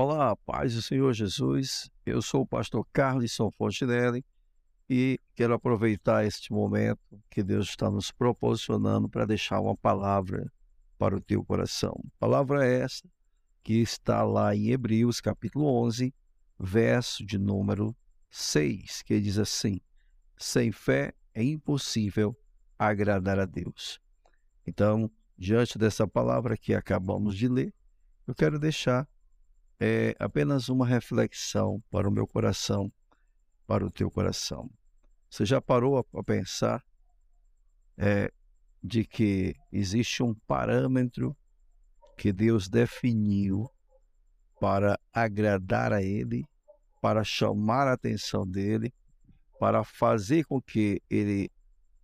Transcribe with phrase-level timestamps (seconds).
[0.00, 1.90] Olá, paz do Senhor Jesus.
[2.06, 4.24] Eu sou o pastor Carlson Fontinelli
[4.88, 10.52] e quero aproveitar este momento que Deus está nos proporcionando para deixar uma palavra
[10.96, 12.00] para o teu coração.
[12.16, 13.10] Palavra essa
[13.64, 16.14] que está lá em Hebreus, capítulo 11,
[16.60, 17.92] verso de número
[18.30, 19.80] 6, que diz assim:
[20.36, 22.38] Sem fé é impossível
[22.78, 23.98] agradar a Deus.
[24.64, 27.74] Então, diante dessa palavra que acabamos de ler,
[28.28, 29.08] eu quero deixar
[29.80, 32.92] é, apenas uma reflexão para o meu coração,
[33.66, 34.70] para o teu coração.
[35.30, 36.82] Você já parou a, pensar
[37.96, 38.32] é,
[38.82, 41.36] de que existe um parâmetro
[42.16, 43.70] que Deus definiu
[44.60, 46.44] para agradar a Ele,
[47.00, 48.92] para chamar a atenção dele,
[49.58, 51.50] para fazer com que ele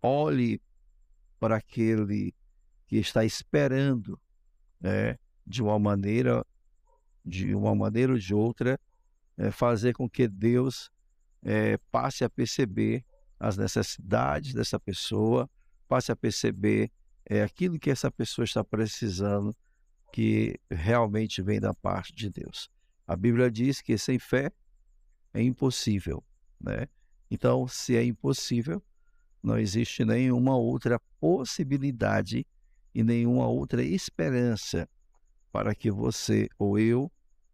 [0.00, 0.60] olhe
[1.38, 2.34] para aquele
[2.86, 4.18] que está esperando,
[4.80, 6.44] né, de uma maneira,
[7.24, 8.78] de uma maneira ou de outra,
[9.36, 10.90] é, fazer com que Deus
[11.42, 13.04] é, passe a perceber
[13.38, 15.48] as necessidades dessa pessoa,
[15.88, 16.90] passe a perceber
[17.24, 19.54] é, aquilo que essa pessoa está precisando,
[20.12, 22.70] que realmente vem da parte de Deus.
[23.06, 24.52] A Bíblia diz que sem fé
[25.34, 26.22] é impossível,
[26.60, 26.86] né?
[27.30, 28.82] Então, se é impossível,
[29.42, 32.46] não existe nenhuma outra possibilidade
[32.94, 34.88] e nenhuma outra esperança
[35.52, 37.12] para que você ou eu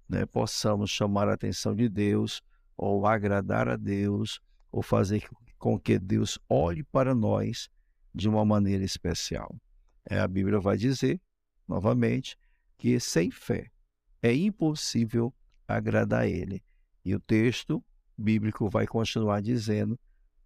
[0.09, 2.41] né, possamos chamar a atenção de Deus,
[2.77, 7.69] ou agradar a Deus, ou fazer com que Deus olhe para nós
[8.15, 9.55] de uma maneira especial.
[10.09, 11.21] É, a Bíblia vai dizer,
[11.67, 12.39] novamente,
[12.79, 13.71] que sem fé
[14.23, 15.35] é impossível
[15.67, 16.63] agradar a Ele.
[17.05, 17.85] E o texto
[18.17, 19.99] bíblico vai continuar dizendo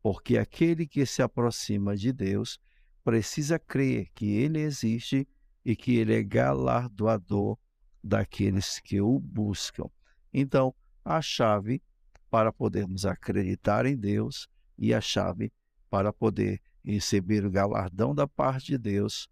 [0.02, 2.58] porque aquele que se aproxima de Deus
[3.04, 5.26] precisa crer que ele existe
[5.64, 7.58] e que ele é galardoador
[8.02, 9.88] daqueles que o buscam.
[10.32, 10.74] Então,
[11.04, 11.82] a chave
[12.30, 15.52] para podermos acreditar em Deus e a chave
[15.90, 19.28] para poder receber o galardão da parte de Deus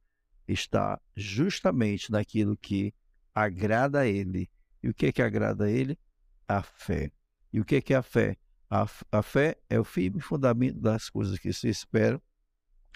[0.46, 2.94] está justamente naquilo que
[3.34, 4.50] agrada a Ele.
[4.82, 5.98] E o que é que agrada a Ele?
[6.46, 7.10] A fé.
[7.52, 8.36] E o que é, que é a fé?
[8.68, 12.20] A, a fé é o firme fundamento das coisas que se esperam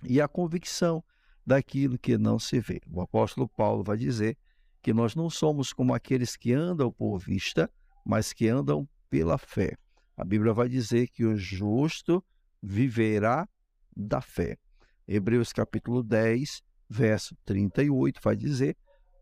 [0.04, 1.02] e a convicção
[1.46, 2.80] daquilo que não se vê.
[2.90, 4.36] O apóstolo Paulo vai dizer
[4.82, 7.70] que nós não somos como aqueles que andam por vista,
[8.04, 9.76] mas que andam pela fé.
[10.16, 12.24] A Bíblia vai dizer que o justo
[12.62, 13.48] viverá
[13.96, 14.56] da fé.
[15.06, 18.76] Hebreus capítulo 10, verso 38 vai dizer: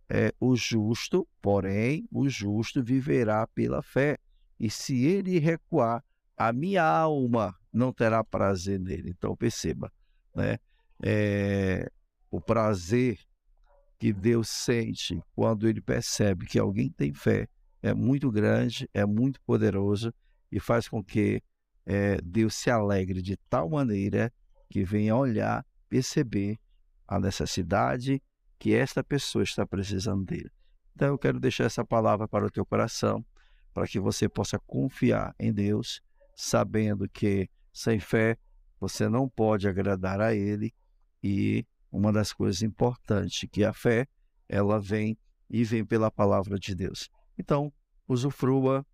[0.09, 4.19] é, o justo, porém, o justo viverá pela fé.
[4.61, 6.05] E se ele recuar,
[6.37, 9.11] a minha alma não terá prazer nele.
[9.11, 9.91] Então perceba,
[10.35, 10.59] né?
[11.03, 11.91] É,
[12.33, 13.21] o prazer
[13.99, 17.47] que Deus sente quando ele percebe que alguém tem fé
[17.83, 20.13] é muito grande, é muito poderoso
[20.51, 21.43] e faz com que
[21.85, 24.33] é, Deus se alegre de tal maneira
[24.71, 26.59] que venha olhar, perceber
[27.07, 28.23] a necessidade
[28.59, 30.51] que esta pessoa está precisando dele.
[30.97, 33.23] Então eu quero deixar essa palavra para o teu coração,
[33.75, 36.01] para que você possa confiar em Deus
[36.35, 38.39] sabendo que sem fé
[38.81, 40.73] você não pode agradar a Ele
[41.23, 44.09] e uma das coisas importantes que a fé
[44.49, 45.17] ela vem
[45.49, 47.11] e vem pela palavra de Deus.
[47.39, 47.73] Então
[48.09, 48.85] usufrua,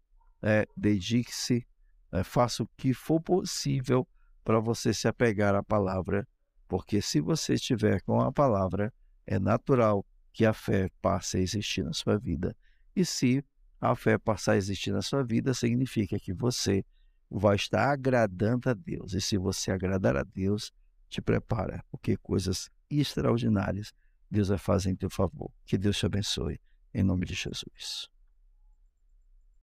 [0.42, 1.66] é, dedique-se,
[2.12, 4.06] é, faça o que for possível
[4.44, 6.26] para você se apegar à palavra,
[6.66, 8.92] porque se você estiver com a palavra,
[9.26, 12.56] é natural que a fé passe a existir na sua vida.
[12.94, 13.44] E se
[13.81, 16.84] a fé passar a existir na sua vida, significa que você
[17.31, 19.14] vai estar agradando a Deus.
[19.14, 20.72] E se você agradar a Deus,
[21.08, 23.93] te prepara, porque coisas extraordinárias
[24.31, 25.50] Deus vai fazer em teu favor.
[25.65, 26.60] Que Deus te abençoe.
[26.93, 28.09] Em nome de Jesus.